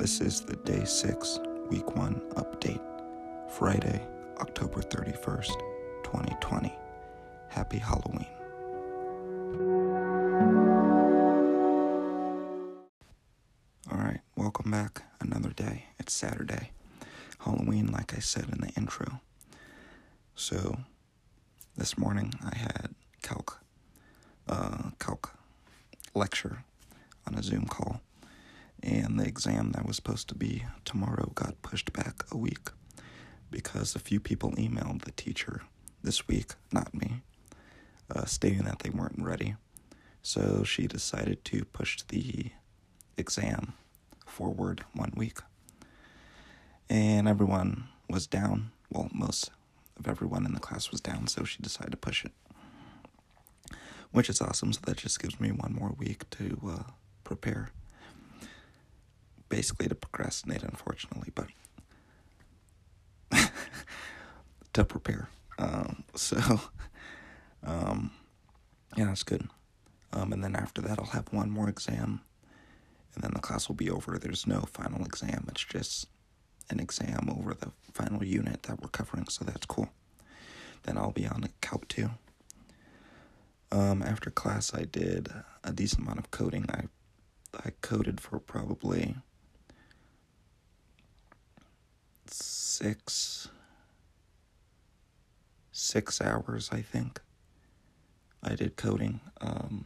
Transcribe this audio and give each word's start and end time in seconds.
This 0.00 0.22
is 0.22 0.40
the 0.40 0.56
day 0.56 0.86
six, 0.86 1.38
week 1.68 1.94
one 1.94 2.22
update, 2.30 2.80
Friday, 3.50 4.00
October 4.38 4.80
31st, 4.80 5.52
2020. 6.04 6.74
Happy 7.50 7.76
Halloween. 7.76 8.26
All 13.92 13.98
right, 13.98 14.20
welcome 14.36 14.70
back. 14.70 15.02
Another 15.20 15.50
day. 15.50 15.84
It's 15.98 16.14
Saturday. 16.14 16.70
Halloween, 17.40 17.88
like 17.92 18.14
I 18.14 18.20
said 18.20 18.48
in 18.50 18.62
the 18.62 18.72
intro. 18.78 19.20
So, 20.34 20.78
this 21.76 21.98
morning 21.98 22.32
I 22.42 22.56
had 22.56 22.94
calc, 23.20 23.60
uh, 24.48 24.92
calc 24.98 25.34
lecture 26.14 26.64
on 27.26 27.34
a 27.34 27.42
Zoom 27.42 27.66
call, 27.66 28.00
and 28.82 29.18
the 29.18 29.26
exam 29.26 29.72
that 29.72 29.86
was 29.86 29.96
supposed 29.96 30.28
to 30.28 30.34
be 30.34 30.64
tomorrow 30.84 31.32
got 31.34 31.60
pushed 31.62 31.92
back 31.92 32.24
a 32.30 32.36
week 32.36 32.70
because 33.50 33.94
a 33.94 33.98
few 33.98 34.20
people 34.20 34.52
emailed 34.52 35.02
the 35.02 35.10
teacher 35.12 35.62
this 36.02 36.26
week, 36.28 36.54
not 36.72 36.94
me, 36.94 37.22
uh, 38.14 38.24
stating 38.24 38.64
that 38.64 38.80
they 38.80 38.90
weren't 38.90 39.20
ready. 39.20 39.56
So 40.22 40.64
she 40.64 40.86
decided 40.86 41.44
to 41.46 41.64
push 41.64 42.02
the 42.08 42.50
exam 43.16 43.74
forward 44.26 44.84
one 44.94 45.12
week. 45.16 45.38
And 46.88 47.28
everyone 47.28 47.88
was 48.08 48.26
down. 48.26 48.72
Well, 48.90 49.08
most 49.12 49.50
of 49.98 50.08
everyone 50.08 50.44
in 50.44 50.54
the 50.54 50.60
class 50.60 50.90
was 50.90 51.00
down, 51.00 51.26
so 51.26 51.44
she 51.44 51.62
decided 51.62 51.92
to 51.92 51.96
push 51.96 52.24
it. 52.24 52.32
Which 54.10 54.28
is 54.28 54.40
awesome, 54.40 54.72
so 54.72 54.80
that 54.86 54.96
just 54.96 55.20
gives 55.20 55.38
me 55.38 55.50
one 55.50 55.72
more 55.72 55.94
week 55.96 56.28
to 56.30 56.58
uh, 56.68 56.90
prepare. 57.22 57.70
Basically, 59.50 59.88
to 59.88 59.94
procrastinate, 59.94 60.62
unfortunately, 60.62 61.32
but 61.34 61.48
to 64.72 64.84
prepare. 64.84 65.28
Um, 65.58 66.04
so, 66.14 66.38
um, 67.62 68.12
yeah, 68.96 69.04
that's 69.06 69.22
good. 69.24 69.46
Um, 70.12 70.32
and 70.32 70.42
then 70.42 70.56
after 70.56 70.80
that, 70.82 70.98
I'll 70.98 71.04
have 71.06 71.32
one 71.32 71.50
more 71.50 71.68
exam, 71.68 72.22
and 73.14 73.22
then 73.22 73.32
the 73.34 73.40
class 73.40 73.68
will 73.68 73.76
be 73.76 73.90
over. 73.90 74.18
There's 74.18 74.46
no 74.46 74.62
final 74.62 75.04
exam, 75.04 75.44
it's 75.48 75.64
just 75.64 76.06
an 76.70 76.80
exam 76.80 77.28
over 77.28 77.52
the 77.54 77.72
final 77.92 78.24
unit 78.24 78.62
that 78.64 78.80
we're 78.80 78.88
covering, 78.88 79.26
so 79.28 79.44
that's 79.44 79.66
cool. 79.66 79.90
Then 80.84 80.96
I'll 80.96 81.10
be 81.12 81.26
on 81.26 81.48
Calc 81.60 81.86
2. 81.88 82.08
Um, 83.72 84.02
after 84.02 84.30
class, 84.30 84.72
I 84.74 84.84
did 84.84 85.28
a 85.62 85.72
decent 85.72 86.02
amount 86.02 86.18
of 86.18 86.30
coding. 86.30 86.66
I 86.70 86.84
I 87.52 87.72
coded 87.80 88.20
for 88.20 88.38
probably 88.38 89.16
six 92.80 93.48
six 95.70 96.20
hours, 96.22 96.70
I 96.72 96.80
think. 96.80 97.20
I 98.42 98.54
did 98.54 98.76
coding, 98.76 99.20
um, 99.42 99.84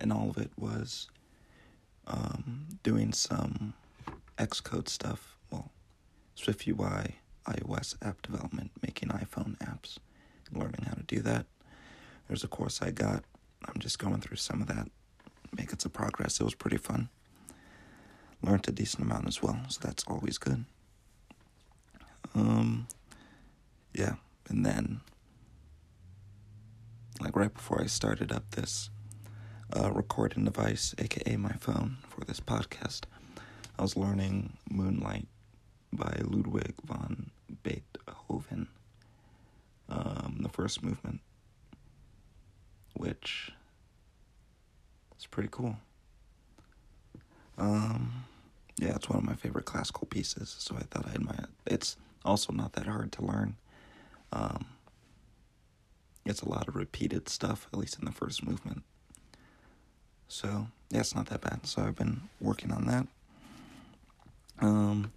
and 0.00 0.12
all 0.12 0.30
of 0.30 0.38
it 0.38 0.50
was 0.58 1.08
um, 2.08 2.66
doing 2.82 3.12
some 3.12 3.74
Xcode 4.38 4.88
stuff. 4.88 5.36
Well, 5.52 5.70
SwiftUI, 6.36 7.12
iOS 7.46 7.94
app 8.02 8.20
development, 8.22 8.72
making 8.82 9.10
iPhone 9.10 9.56
apps, 9.58 9.98
learning 10.52 10.84
how 10.88 10.94
to 10.94 11.04
do 11.04 11.20
that. 11.20 11.46
There's 12.26 12.42
a 12.42 12.48
course 12.48 12.82
I 12.82 12.90
got. 12.90 13.22
I'm 13.66 13.78
just 13.78 14.00
going 14.00 14.20
through 14.20 14.38
some 14.38 14.60
of 14.60 14.66
that, 14.66 14.88
making 15.56 15.78
some 15.78 15.92
progress. 15.92 16.40
It 16.40 16.44
was 16.44 16.56
pretty 16.56 16.78
fun. 16.78 17.08
Learned 18.42 18.66
a 18.66 18.72
decent 18.72 19.04
amount 19.04 19.28
as 19.28 19.40
well, 19.40 19.60
so 19.68 19.78
that's 19.80 20.02
always 20.08 20.38
good. 20.38 20.64
Um, 22.34 22.86
yeah, 23.94 24.14
and 24.48 24.64
then, 24.64 25.00
like 27.20 27.36
right 27.36 27.52
before 27.52 27.80
I 27.80 27.86
started 27.86 28.32
up 28.32 28.50
this 28.52 28.90
uh, 29.74 29.90
recording 29.92 30.44
device, 30.44 30.94
aka 30.98 31.36
my 31.36 31.52
phone, 31.52 31.98
for 32.08 32.24
this 32.24 32.40
podcast, 32.40 33.02
I 33.78 33.82
was 33.82 33.96
learning 33.96 34.54
Moonlight 34.70 35.28
by 35.92 36.20
Ludwig 36.24 36.74
von 36.84 37.30
Beethoven, 37.62 38.68
um, 39.88 40.38
the 40.40 40.48
first 40.48 40.82
movement, 40.82 41.20
which 42.94 43.52
is 45.18 45.26
pretty 45.26 45.50
cool. 45.52 45.76
Um, 47.58 48.24
yeah, 48.78 48.94
it's 48.96 49.08
one 49.08 49.18
of 49.18 49.24
my 49.24 49.34
favorite 49.34 49.66
classical 49.66 50.06
pieces, 50.06 50.54
so 50.58 50.76
I 50.76 50.82
thought 50.82 51.06
I'd 51.06 51.20
it. 51.38 51.50
It's 51.66 51.96
also 52.24 52.52
not 52.52 52.72
that 52.74 52.86
hard 52.86 53.12
to 53.12 53.24
learn. 53.24 53.56
Um, 54.32 54.66
it's 56.24 56.42
a 56.42 56.48
lot 56.48 56.68
of 56.68 56.76
repeated 56.76 57.28
stuff, 57.28 57.68
at 57.72 57.78
least 57.78 57.98
in 57.98 58.04
the 58.04 58.12
first 58.12 58.46
movement. 58.46 58.82
So, 60.28 60.68
yeah, 60.90 61.00
it's 61.00 61.14
not 61.14 61.26
that 61.26 61.40
bad. 61.40 61.66
So 61.66 61.82
I've 61.82 61.96
been 61.96 62.22
working 62.40 62.70
on 62.70 62.86
that. 62.86 63.06
Um, 64.60 65.12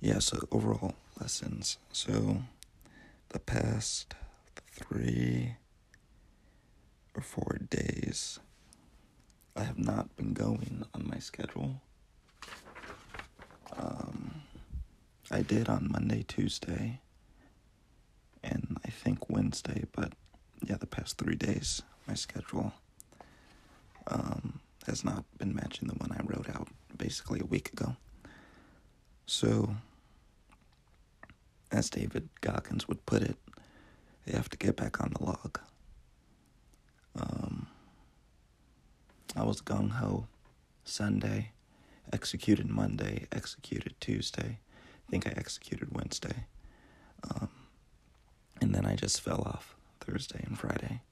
yeah, 0.00 0.18
so 0.18 0.48
overall 0.50 0.94
lessons. 1.20 1.78
So 1.92 2.42
the 3.28 3.38
past 3.38 4.14
three 4.72 5.56
or 7.14 7.22
four 7.22 7.58
days, 7.70 8.38
I 9.54 9.62
have 9.62 9.78
not 9.78 10.16
been 10.16 10.32
going 10.32 10.84
on 10.94 11.08
my 11.08 11.18
schedule. 11.18 11.80
Um, 13.76 14.42
I 15.36 15.42
did 15.42 15.68
on 15.68 15.88
Monday, 15.92 16.24
Tuesday, 16.26 16.98
and 18.42 18.78
I 18.86 18.88
think 18.88 19.28
Wednesday, 19.28 19.84
but 19.92 20.14
yeah, 20.66 20.76
the 20.78 20.86
past 20.86 21.18
three 21.18 21.34
days, 21.34 21.82
my 22.08 22.14
schedule 22.14 22.72
um, 24.06 24.60
has 24.86 25.04
not 25.04 25.24
been 25.36 25.54
matching 25.54 25.88
the 25.88 25.94
one 25.96 26.10
I 26.10 26.22
wrote 26.24 26.48
out 26.48 26.68
basically 26.96 27.40
a 27.40 27.44
week 27.44 27.70
ago. 27.70 27.96
So, 29.26 29.76
as 31.70 31.90
David 31.90 32.30
Goggins 32.40 32.88
would 32.88 33.04
put 33.04 33.20
it, 33.20 33.36
they 34.24 34.32
have 34.32 34.48
to 34.48 34.56
get 34.56 34.74
back 34.74 35.02
on 35.02 35.12
the 35.18 35.22
log. 35.22 35.60
Um, 37.14 37.66
I 39.36 39.44
was 39.44 39.60
gung 39.60 39.90
ho 39.90 40.28
Sunday, 40.84 41.50
executed 42.10 42.70
Monday, 42.70 43.26
executed 43.30 43.96
Tuesday, 44.00 44.60
I 45.06 45.10
think 45.10 45.26
I 45.26 45.34
executed 45.36 45.94
Wednesday. 45.94 46.46
Um, 47.30 47.48
and 48.60 48.74
then 48.74 48.84
I 48.86 48.96
just 48.96 49.20
fell 49.20 49.42
off 49.42 49.76
Thursday 50.00 50.42
and 50.44 50.58
Friday. 50.58 51.02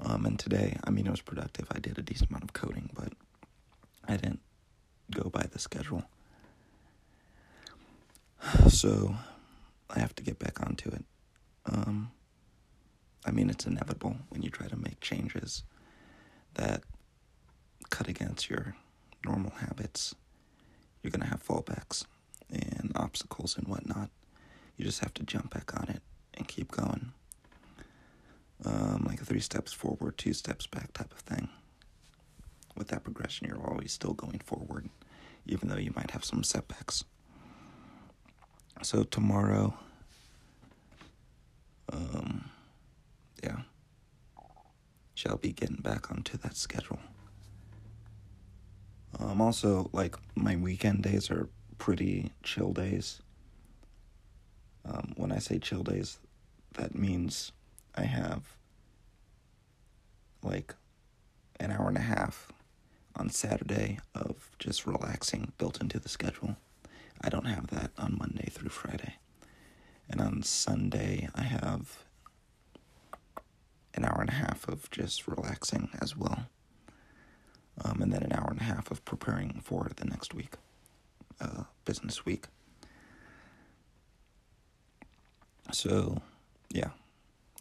Um, 0.00 0.24
and 0.24 0.38
today, 0.38 0.78
I 0.84 0.90
mean, 0.90 1.06
it 1.06 1.10
was 1.10 1.20
productive. 1.20 1.66
I 1.72 1.80
did 1.80 1.98
a 1.98 2.02
decent 2.02 2.30
amount 2.30 2.44
of 2.44 2.52
coding, 2.52 2.90
but 2.94 3.12
I 4.06 4.16
didn't 4.16 4.40
go 5.10 5.28
by 5.30 5.44
the 5.50 5.58
schedule. 5.58 6.04
So 8.68 9.16
I 9.90 9.98
have 9.98 10.14
to 10.16 10.22
get 10.22 10.38
back 10.38 10.60
onto 10.60 10.90
it. 10.90 11.04
Um, 11.66 12.12
I 13.26 13.30
mean, 13.32 13.50
it's 13.50 13.66
inevitable 13.66 14.16
when 14.28 14.42
you 14.42 14.50
try 14.50 14.68
to 14.68 14.76
make 14.76 15.00
changes 15.00 15.64
that 16.54 16.82
cut 17.90 18.08
against 18.08 18.48
your 18.48 18.76
normal 19.24 19.52
habits. 19.58 20.14
You're 21.02 21.10
going 21.10 21.22
to 21.22 21.28
have 21.28 21.44
fallbacks 21.44 22.04
and 22.50 22.92
obstacles 22.94 23.56
and 23.56 23.68
whatnot. 23.68 24.10
You 24.76 24.84
just 24.84 25.00
have 25.00 25.14
to 25.14 25.24
jump 25.24 25.52
back 25.52 25.74
on 25.78 25.88
it 25.88 26.02
and 26.34 26.46
keep 26.46 26.70
going. 26.70 27.12
Um, 28.64 29.04
like 29.06 29.20
three 29.22 29.40
steps 29.40 29.72
forward, 29.72 30.18
two 30.18 30.32
steps 30.32 30.66
back 30.66 30.92
type 30.92 31.12
of 31.12 31.20
thing. 31.20 31.48
With 32.76 32.88
that 32.88 33.04
progression, 33.04 33.48
you're 33.48 33.66
always 33.66 33.92
still 33.92 34.14
going 34.14 34.40
forward, 34.40 34.88
even 35.46 35.68
though 35.68 35.76
you 35.76 35.92
might 35.94 36.12
have 36.12 36.24
some 36.24 36.44
setbacks. 36.44 37.04
So 38.82 39.02
tomorrow, 39.02 39.74
um, 41.92 42.50
yeah, 43.42 43.62
shall 45.14 45.36
be 45.36 45.52
getting 45.52 45.80
back 45.82 46.10
onto 46.10 46.36
that 46.38 46.56
schedule. 46.56 47.00
Um, 49.18 49.40
also, 49.40 49.90
like 49.92 50.16
my 50.36 50.54
weekend 50.54 51.02
days 51.02 51.30
are 51.30 51.48
pretty 51.78 52.32
chill 52.42 52.72
days. 52.72 53.20
Um, 54.84 55.12
when 55.16 55.32
I 55.32 55.38
say 55.38 55.58
chill 55.58 55.82
days, 55.82 56.18
that 56.74 56.94
means 56.94 57.52
I 57.94 58.02
have 58.02 58.42
like 60.42 60.74
an 61.60 61.70
hour 61.70 61.88
and 61.88 61.96
a 61.96 62.02
half 62.02 62.48
on 63.16 63.30
Saturday 63.30 63.98
of 64.14 64.50
just 64.58 64.86
relaxing 64.86 65.52
built 65.58 65.80
into 65.80 65.98
the 65.98 66.08
schedule. 66.08 66.56
I 67.20 67.28
don't 67.28 67.46
have 67.46 67.68
that 67.68 67.90
on 67.98 68.16
Monday 68.18 68.48
through 68.50 68.70
Friday. 68.70 69.14
And 70.08 70.20
on 70.20 70.42
Sunday, 70.42 71.28
I 71.34 71.42
have 71.42 72.04
an 73.94 74.04
hour 74.04 74.20
and 74.20 74.30
a 74.30 74.34
half 74.34 74.68
of 74.68 74.90
just 74.90 75.26
relaxing 75.26 75.90
as 76.00 76.16
well. 76.16 76.46
Um, 77.84 78.00
and 78.00 78.12
then 78.12 78.22
an 78.22 78.32
hour 78.32 78.48
and 78.50 78.60
a 78.60 78.64
half 78.64 78.90
of 78.90 79.04
preparing 79.04 79.60
for 79.62 79.90
the 79.96 80.04
next 80.04 80.34
week, 80.34 80.54
uh, 81.40 81.64
business 81.84 82.24
week. 82.24 82.46
So, 85.72 86.22
yeah, 86.70 86.90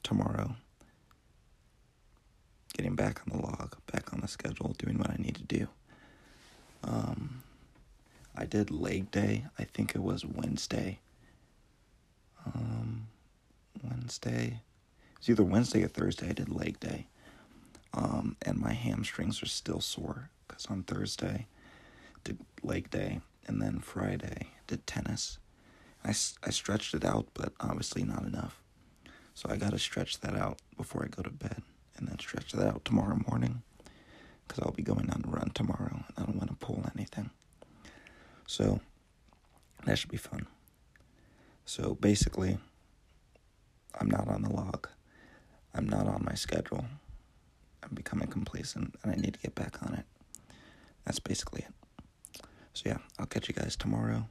tomorrow, 0.03 0.55
getting 2.73 2.95
back 2.95 3.21
on 3.21 3.37
the 3.37 3.43
log, 3.43 3.75
back 3.91 4.13
on 4.13 4.21
the 4.21 4.27
schedule, 4.27 4.75
doing 4.77 4.97
what 4.97 5.09
I 5.09 5.15
need 5.17 5.35
to 5.35 5.43
do. 5.43 5.67
Um, 6.83 7.43
I 8.35 8.45
did 8.45 8.71
leg 8.71 9.11
day. 9.11 9.45
I 9.59 9.63
think 9.63 9.95
it 9.95 10.01
was 10.01 10.23
Wednesday. 10.25 10.99
Um, 12.45 13.07
Wednesday. 13.83 14.61
It's 15.17 15.29
either 15.29 15.43
Wednesday 15.43 15.83
or 15.83 15.87
Thursday. 15.87 16.29
I 16.29 16.33
did 16.33 16.49
leg 16.49 16.79
day. 16.79 17.07
Um, 17.93 18.35
and 18.43 18.57
my 18.59 18.73
hamstrings 18.73 19.41
are 19.41 19.47
still 19.47 19.81
sore 19.81 20.29
because 20.47 20.67
on 20.67 20.83
Thursday 20.83 21.47
did 22.23 22.37
leg 22.63 22.89
day, 22.91 23.21
and 23.47 23.61
then 23.61 23.79
Friday 23.79 24.49
did 24.67 24.85
tennis. 24.85 25.39
I, 26.03 26.09
I 26.09 26.49
stretched 26.49 26.93
it 26.93 27.05
out, 27.05 27.27
but 27.33 27.53
obviously 27.59 28.03
not 28.03 28.23
enough. 28.23 28.61
So 29.33 29.49
I 29.49 29.57
got 29.57 29.71
to 29.71 29.79
stretch 29.79 30.19
that 30.21 30.35
out 30.35 30.59
before 30.75 31.03
I 31.03 31.07
go 31.07 31.23
to 31.23 31.29
bed, 31.29 31.61
and 31.95 32.07
then 32.07 32.19
stretch 32.19 32.51
that 32.53 32.67
out 32.67 32.85
tomorrow 32.85 33.19
morning 33.29 33.61
because 34.47 34.63
I'll 34.63 34.71
be 34.71 34.83
going 34.83 35.09
on 35.09 35.23
a 35.25 35.29
run 35.29 35.51
tomorrow, 35.53 36.03
and 36.07 36.13
I 36.17 36.23
don't 36.23 36.37
want 36.37 36.49
to 36.49 36.55
pull 36.55 36.83
anything. 36.95 37.29
So 38.47 38.79
that 39.85 39.97
should 39.97 40.11
be 40.11 40.17
fun. 40.17 40.47
So 41.65 41.95
basically, 41.95 42.57
I'm 43.99 44.09
not 44.09 44.27
on 44.27 44.41
the 44.41 44.49
log. 44.49 44.87
I'm 45.73 45.87
not 45.87 46.07
on 46.07 46.23
my 46.25 46.33
schedule. 46.33 46.85
I'm 47.83 47.93
becoming 47.93 48.27
complacent 48.27 48.95
and 49.03 49.11
I 49.11 49.15
need 49.15 49.33
to 49.35 49.39
get 49.39 49.55
back 49.55 49.83
on 49.83 49.93
it. 49.93 50.05
That's 51.05 51.19
basically 51.19 51.61
it. 51.61 51.76
So, 52.77 52.83
yeah, 52.89 52.97
I'll 53.17 53.25
catch 53.25 53.47
you 53.47 53.55
guys 53.55 53.75
tomorrow. 53.75 54.27